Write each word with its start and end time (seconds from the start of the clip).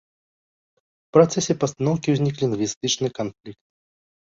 У 1.07 1.11
працэсе 1.17 1.53
пастаноўкі 1.65 2.07
ўзнік 2.17 2.35
лінгвістычны 2.47 3.07
канфлікт. 3.21 3.63